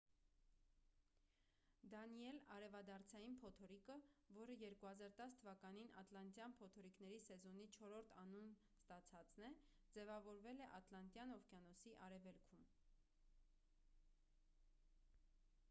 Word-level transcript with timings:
դանիել 1.93 2.37
արևադարձային 2.53 3.35
փոթորիկը 3.43 3.97
որը 4.37 4.55
2010 4.63 5.35
թ 5.43 5.51
ատլանտյան 6.01 6.55
փոթորիկների 6.61 7.19
սեզոնի 7.27 7.67
չորրորդ 7.75 8.15
անուն 8.23 8.49
ստացածն 8.79 9.47
է 9.49 9.53
ձևավորվել 9.97 10.65
է 10.69 10.71
ատլանտյան 10.79 11.35
օվկիանոսի 11.37 11.95
արևելքում 12.07 12.65